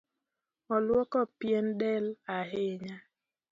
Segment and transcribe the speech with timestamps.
[0.69, 2.05] Oluoko pien del
[2.37, 2.95] ahinya.